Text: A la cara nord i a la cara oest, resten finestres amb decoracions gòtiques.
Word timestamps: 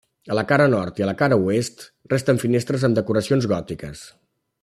A 0.33 0.35
la 0.37 0.43
cara 0.51 0.65
nord 0.73 1.01
i 1.01 1.05
a 1.05 1.09
la 1.09 1.13
cara 1.19 1.37
oest, 1.49 1.85
resten 2.15 2.41
finestres 2.45 2.87
amb 2.89 2.99
decoracions 3.01 3.49
gòtiques. 3.55 4.05